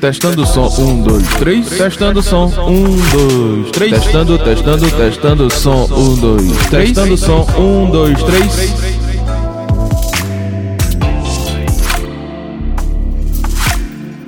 [0.00, 1.68] Testando o som, um, dois, três.
[1.70, 3.92] Testando o som, um, dois, três.
[3.92, 6.88] Testando, testando, testando o som, um, dois, três.
[6.88, 8.74] Testando o som, um, dois, três.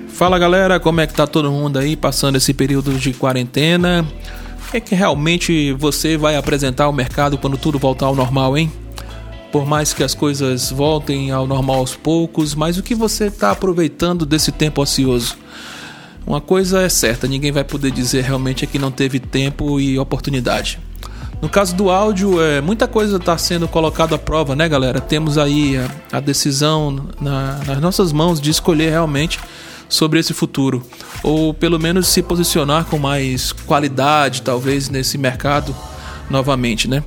[0.09, 4.07] Fala galera, como é que tá todo mundo aí passando esse período de quarentena?
[4.66, 8.57] O que é que realmente você vai apresentar ao mercado quando tudo voltar ao normal,
[8.57, 8.73] hein?
[9.51, 13.51] Por mais que as coisas voltem ao normal aos poucos, mas o que você está
[13.51, 15.37] aproveitando desse tempo ocioso?
[16.27, 19.98] Uma coisa é certa, ninguém vai poder dizer realmente é que não teve tempo e
[19.98, 20.79] oportunidade.
[21.41, 25.01] No caso do áudio, é, muita coisa está sendo colocada à prova, né, galera?
[25.01, 29.39] Temos aí a, a decisão na, nas nossas mãos de escolher realmente
[29.89, 30.83] sobre esse futuro,
[31.23, 35.75] ou pelo menos se posicionar com mais qualidade, talvez, nesse mercado
[36.28, 37.03] novamente, né?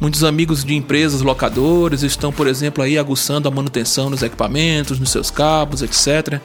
[0.00, 5.10] Muitos amigos de empresas locadoras estão, por exemplo, aí aguçando a manutenção nos equipamentos, nos
[5.10, 6.40] seus cabos, etc.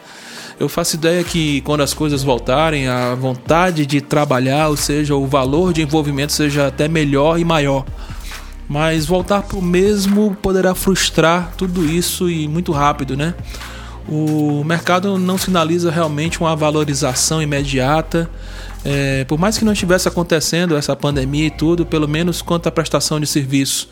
[0.59, 5.27] Eu faço ideia que quando as coisas voltarem, a vontade de trabalhar, ou seja, o
[5.27, 7.85] valor de envolvimento seja até melhor e maior.
[8.67, 13.33] Mas voltar para o mesmo poderá frustrar tudo isso e muito rápido, né?
[14.09, 18.29] O mercado não sinaliza realmente uma valorização imediata
[18.89, 22.71] é, por mais que não estivesse acontecendo essa pandemia e tudo, pelo menos quanto à
[22.71, 23.89] prestação de serviço,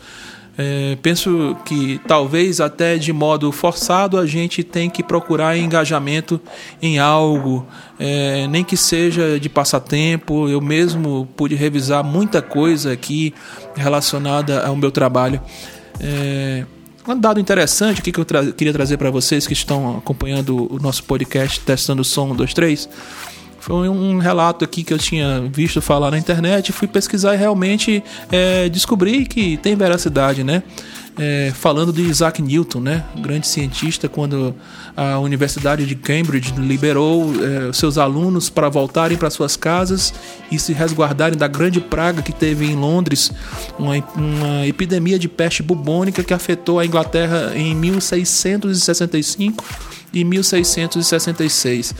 [0.56, 6.40] é, penso que talvez até de modo forçado a gente tem que procurar engajamento
[6.80, 7.66] em algo,
[8.00, 10.48] é, nem que seja de passatempo.
[10.48, 13.34] Eu mesmo pude revisar muita coisa aqui
[13.74, 15.42] relacionada ao meu trabalho.
[16.00, 16.64] É,
[17.06, 20.78] um dado interessante aqui que eu tra queria trazer para vocês que estão acompanhando o
[20.78, 22.88] nosso podcast Testando o Som 23
[23.66, 28.00] foi um relato aqui que eu tinha visto falar na internet, fui pesquisar e realmente
[28.30, 30.62] é, descobri que tem veracidade, né?
[31.18, 33.02] É, falando de Isaac Newton, né?
[33.16, 34.54] grande cientista, quando
[34.96, 40.14] a Universidade de Cambridge liberou é, seus alunos para voltarem para suas casas
[40.52, 43.32] e se resguardarem da grande praga que teve em Londres,
[43.76, 49.64] uma, uma epidemia de peste bubônica que afetou a Inglaterra em 1665
[50.16, 51.94] e 1666.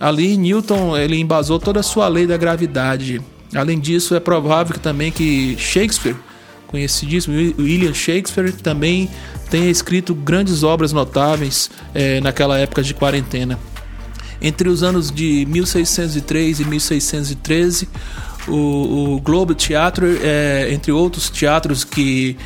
[0.00, 3.20] Ali Newton ele embasou toda a sua lei da gravidade.
[3.54, 6.16] Além disso, é provável que também que Shakespeare,
[6.66, 9.10] conhecidíssimo William Shakespeare, também
[9.50, 13.58] tenha escrito grandes obras notáveis é, naquela época de quarentena.
[14.40, 17.88] Entre os anos de 1603 e 1613,
[18.46, 22.36] o, o Globe Theatre, é, entre outros teatros que,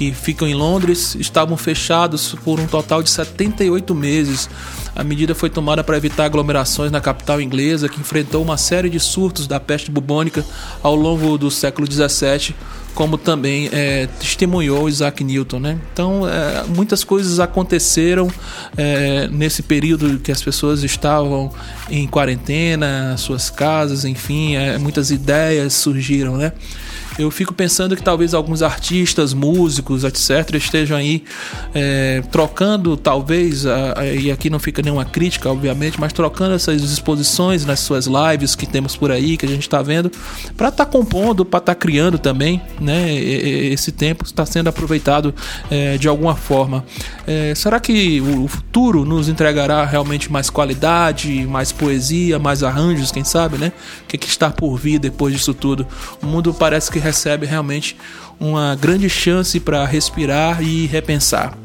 [0.00, 4.48] que ficam em Londres, estavam fechados por um total de 78 meses.
[4.94, 8.98] A medida foi tomada para evitar aglomerações na capital inglesa, que enfrentou uma série de
[8.98, 10.44] surtos da peste bubônica
[10.82, 12.54] ao longo do século XVII,
[12.94, 15.60] como também é, testemunhou Isaac Newton.
[15.60, 15.78] Né?
[15.92, 18.28] Então, é, muitas coisas aconteceram
[18.76, 21.52] é, nesse período que as pessoas estavam
[21.88, 26.36] em quarentena, suas casas, enfim, é, muitas ideias surgiram.
[26.36, 26.52] Né?
[27.18, 31.24] eu fico pensando que talvez alguns artistas, músicos, etc., estejam aí
[31.74, 33.64] é, trocando, talvez,
[34.18, 38.66] e aqui não fica nenhuma crítica, obviamente, mas trocando essas exposições nas suas lives que
[38.66, 40.10] temos por aí, que a gente está vendo,
[40.56, 43.12] para estar tá compondo, para estar tá criando também, né?
[43.14, 45.34] Esse tempo está sendo aproveitado
[45.70, 46.84] é, de alguma forma.
[47.26, 53.24] É, será que o futuro nos entregará realmente mais qualidade, mais poesia, mais arranjos, quem
[53.24, 53.72] sabe, né?
[54.02, 55.86] O que, que está por vir depois disso tudo?
[56.22, 57.96] O mundo parece que recebe realmente
[58.38, 61.56] uma grande chance para respirar e repensar.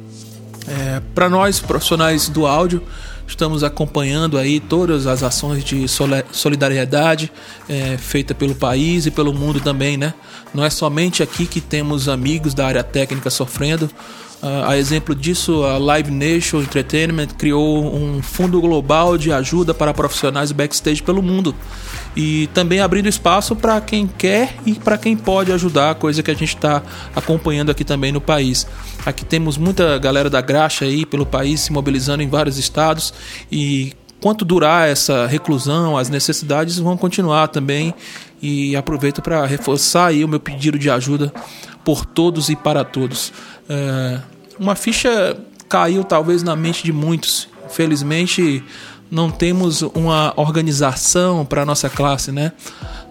[0.67, 2.81] É, para nós profissionais do áudio,
[3.27, 5.85] estamos acompanhando aí todas as ações de
[6.31, 7.31] solidariedade
[7.67, 10.13] é, feita pelo país e pelo mundo também, né?
[10.53, 13.89] Não é somente aqui que temos amigos da área técnica sofrendo.
[14.41, 20.51] A exemplo disso, a Live Nation Entertainment criou um fundo global de ajuda para profissionais
[20.51, 21.56] backstage pelo mundo
[22.16, 26.34] e também abrindo espaço para quem quer e para quem pode ajudar, coisa que a
[26.34, 26.81] gente está
[27.16, 28.68] acompanhando aqui também no país.
[29.06, 33.13] Aqui temos muita galera da graxa aí pelo país se mobilizando em vários estados
[33.51, 37.94] e quanto durar essa reclusão, as necessidades vão continuar também
[38.42, 41.33] e aproveito para reforçar aí o meu pedido de ajuda
[41.83, 43.33] por todos e para todos.
[43.69, 44.19] É,
[44.60, 45.38] uma ficha
[45.68, 47.48] caiu talvez na mente de muitos.
[47.66, 48.63] Infelizmente,
[49.10, 52.52] não temos uma organização para a nossa classe, né?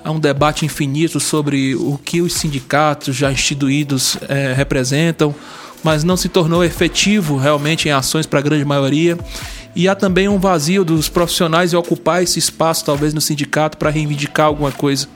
[0.04, 5.34] Há um debate infinito sobre o que os sindicatos já instituídos é, representam,
[5.82, 9.18] mas não se tornou efetivo realmente em ações para a grande maioria.
[9.76, 13.90] E há também um vazio dos profissionais em ocupar esse espaço, talvez no sindicato, para
[13.90, 15.08] reivindicar alguma coisa.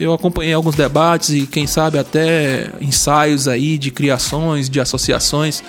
[0.00, 5.62] Eu acompanhei alguns debates e, quem sabe, até ensaios aí de criações, de associações,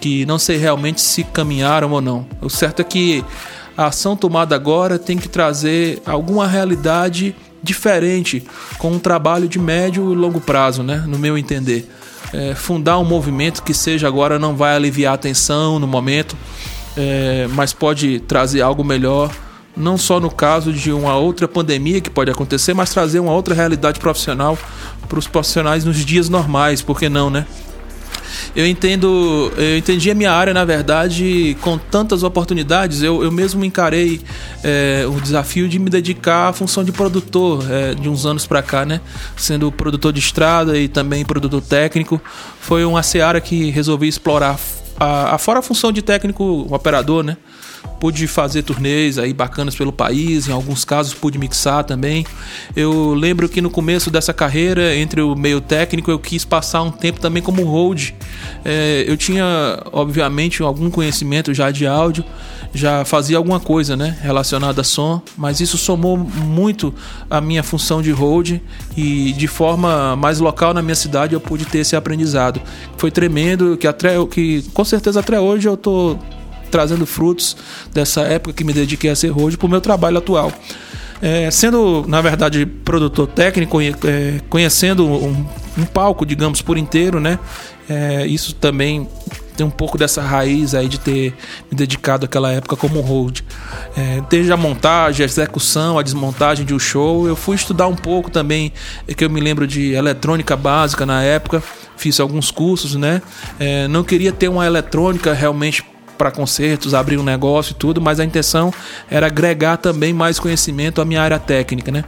[0.00, 2.26] que não sei realmente se caminharam ou não.
[2.42, 3.24] O certo é que
[3.76, 8.42] a ação tomada agora tem que trazer alguma realidade diferente
[8.76, 11.04] com um trabalho de médio e longo prazo, né?
[11.06, 11.88] No meu entender.
[12.32, 16.36] É, fundar um movimento que seja agora não vai aliviar a tensão no momento,
[16.96, 19.30] é, mas pode trazer algo melhor,
[19.76, 23.54] não só no caso de uma outra pandemia que pode acontecer, mas trazer uma outra
[23.54, 24.58] realidade profissional
[25.08, 27.46] para os profissionais nos dias normais, por que não, né?
[28.54, 33.64] Eu entendo, eu entendi a minha área, na verdade, com tantas oportunidades, eu, eu mesmo
[33.64, 34.20] encarei
[34.64, 38.62] é, o desafio de me dedicar à função de produtor é, de uns anos para
[38.62, 39.00] cá, né?
[39.36, 42.20] Sendo produtor de estrada e também produtor técnico,
[42.60, 44.58] foi uma seara que resolvi explorar
[44.98, 47.36] a, a fora a função de técnico operador, né?
[47.86, 52.26] Pude fazer turnês aí bacanas pelo país, em alguns casos pude mixar também.
[52.74, 56.90] Eu lembro que no começo dessa carreira, entre o meio técnico, eu quis passar um
[56.90, 58.10] tempo também como hold.
[58.64, 59.44] É, eu tinha,
[59.92, 62.24] obviamente, algum conhecimento já de áudio,
[62.74, 66.92] já fazia alguma coisa né, relacionada a som, mas isso somou muito
[67.30, 68.60] a minha função de hold
[68.96, 72.60] e de forma mais local na minha cidade eu pude ter esse aprendizado.
[72.96, 76.18] Foi tremendo, que, até, que com certeza até hoje eu estou
[76.76, 77.56] trazendo frutos
[77.90, 80.52] dessa época que me dediquei a ser hoje para o meu trabalho atual.
[81.22, 83.94] É, sendo, na verdade, produtor técnico, é,
[84.50, 85.46] conhecendo um,
[85.78, 87.38] um, palco, digamos, por inteiro, né?
[87.88, 89.08] É, isso também
[89.56, 91.34] tem um pouco dessa raiz aí de ter
[91.70, 93.40] me dedicado àquela época como hold.
[93.96, 97.96] É, desde a montagem, a execução, a desmontagem de um show, eu fui estudar um
[97.96, 98.70] pouco também,
[99.08, 101.62] é que eu me lembro de eletrônica básica na época,
[101.96, 103.22] fiz alguns cursos, né?
[103.58, 105.82] É, não queria ter uma eletrônica realmente
[106.16, 108.72] para concertos, abrir um negócio e tudo, mas a intenção
[109.10, 112.04] era agregar também mais conhecimento à minha área técnica, né?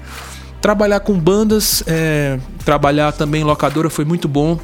[0.61, 4.59] Trabalhar com bandas, é, trabalhar também em locadora foi muito bom.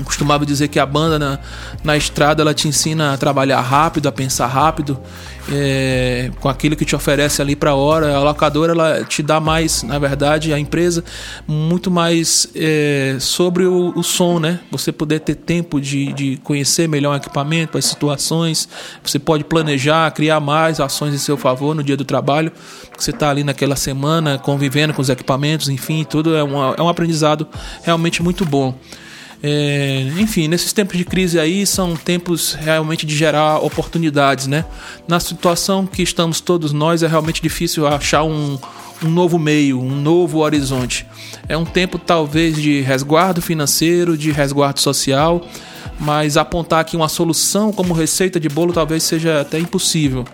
[0.00, 1.38] Eu costumava dizer que a banda na,
[1.84, 4.98] na estrada ela te ensina a trabalhar rápido, a pensar rápido,
[5.52, 8.16] é, com aquilo que te oferece ali para hora.
[8.16, 11.04] A locadora ela te dá mais, na verdade, a empresa
[11.46, 14.60] muito mais é, sobre o, o, som, né?
[14.70, 18.66] Você poder ter tempo de, de conhecer melhor o equipamento, as situações.
[19.04, 22.50] Você pode planejar, criar mais ações em seu favor no dia do trabalho.
[22.96, 26.88] Você está ali naquela semana convivendo com os equipamentos, enfim, tudo é, uma, é um
[26.88, 27.46] aprendizado
[27.84, 28.74] realmente muito bom.
[29.42, 34.64] É, enfim, nesses tempos de crise aí são tempos realmente de gerar oportunidades, né?
[35.08, 38.58] Na situação que estamos todos nós é realmente difícil achar um,
[39.02, 41.06] um novo meio, um novo horizonte.
[41.48, 45.46] É um tempo talvez de resguardo financeiro, de resguardo social,
[45.98, 50.24] mas apontar aqui uma solução como receita de bolo talvez seja até impossível.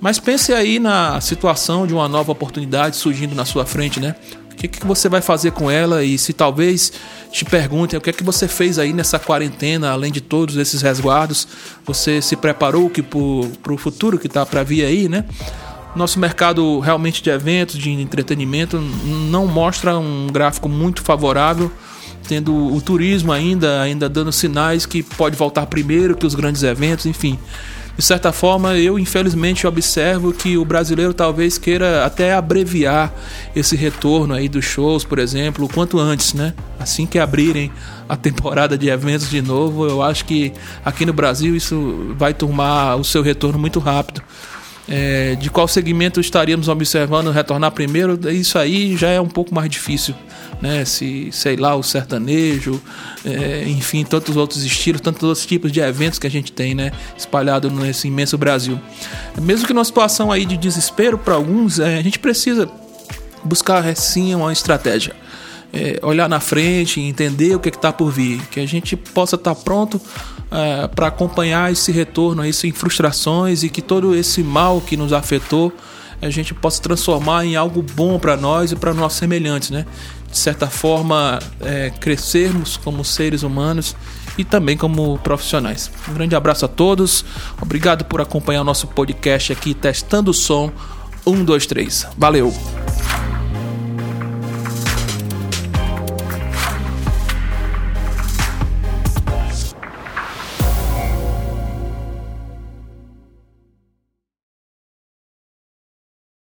[0.00, 4.14] Mas pense aí na situação de uma nova oportunidade surgindo na sua frente, né?
[4.54, 6.04] O que, que você vai fazer com ela?
[6.04, 6.92] E se talvez
[7.30, 10.80] te perguntem o que é que você fez aí nessa quarentena, além de todos esses
[10.80, 11.46] resguardos,
[11.84, 15.24] você se preparou que para o futuro que está para vir aí, né?
[15.94, 21.70] Nosso mercado realmente de eventos, de entretenimento, não mostra um gráfico muito favorável,
[22.26, 27.06] tendo o turismo ainda, ainda dando sinais que pode voltar primeiro que os grandes eventos,
[27.06, 27.38] enfim
[27.96, 33.12] de certa forma, eu infelizmente observo que o brasileiro talvez queira até abreviar
[33.54, 36.54] esse retorno aí dos shows, por exemplo, o quanto antes, né?
[36.78, 37.70] Assim que abrirem
[38.08, 40.52] a temporada de eventos de novo, eu acho que
[40.84, 44.20] aqui no Brasil isso vai tomar o seu retorno muito rápido.
[44.86, 49.70] É, de qual segmento estaríamos observando retornar primeiro, isso aí já é um pouco mais
[49.70, 50.14] difícil
[50.60, 50.84] né?
[50.84, 52.80] Se, sei lá, o sertanejo,
[53.24, 56.92] é, enfim, tantos outros estilos, tantos outros tipos de eventos que a gente tem, né?
[57.16, 58.80] Espalhado nesse imenso Brasil.
[59.40, 62.68] Mesmo que numa situação aí de desespero para alguns, é, a gente precisa
[63.44, 65.14] buscar sim uma estratégia.
[65.72, 69.34] É, olhar na frente, entender o que é está por vir, que a gente possa
[69.34, 70.00] estar tá pronto
[70.50, 75.12] é, para acompanhar esse retorno aí sem frustrações e que todo esse mal que nos
[75.12, 75.72] afetou
[76.26, 79.84] a gente possa transformar em algo bom para nós e para nossos semelhantes, né?
[80.34, 83.94] De certa forma, é, crescermos como seres humanos
[84.36, 85.88] e também como profissionais.
[86.08, 87.24] Um grande abraço a todos,
[87.62, 90.72] obrigado por acompanhar o nosso podcast aqui, testando o som.
[91.24, 92.06] 1, 2, 3.
[92.18, 92.83] Valeu!